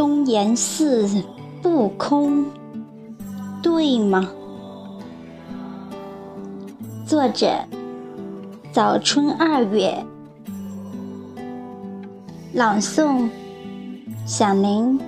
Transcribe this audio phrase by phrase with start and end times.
[0.00, 1.06] 东岩寺
[1.60, 2.46] 不空，
[3.62, 4.30] 对吗？
[7.06, 7.52] 作者：
[8.72, 10.02] 早春二月，
[12.54, 13.28] 朗诵：
[14.24, 14.98] 小林。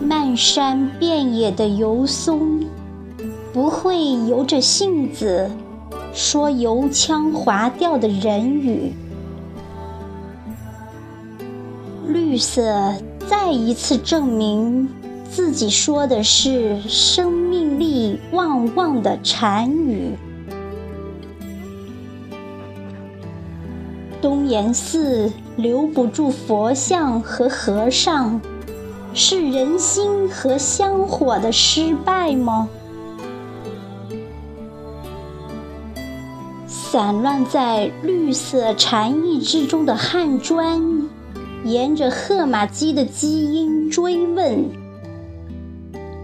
[0.00, 2.60] 漫山遍野的油松，
[3.52, 5.50] 不会由着性子
[6.12, 8.92] 说油腔滑调的人语。
[12.06, 12.94] 绿色
[13.26, 14.88] 再一次证明
[15.30, 20.16] 自己说的是生命力旺旺的禅语。
[24.20, 28.40] 东岩寺留不住佛像和和尚。
[29.14, 32.68] 是人心和香火的失败吗？
[36.90, 40.80] 散乱在绿色禅意之中的汉砖，
[41.62, 44.70] 沿着荷马基的基因追问：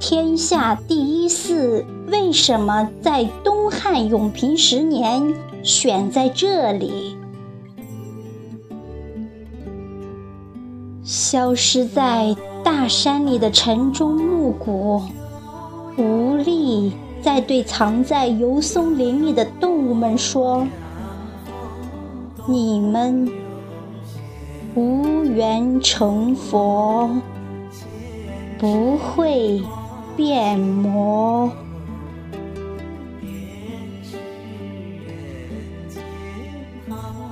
[0.00, 7.18] 天下第一寺为什么在东汉永平十年选在这里？
[11.04, 12.34] 消失在
[12.64, 15.02] 大山里的晨钟暮鼓，
[15.98, 16.92] 无力
[17.26, 20.64] 在对藏在油松林里的动物们说
[22.46, 23.28] ：“你们
[24.76, 27.10] 无缘成佛，
[28.60, 29.60] 不会
[30.16, 31.50] 变魔。”
[36.86, 37.25] 妈妈。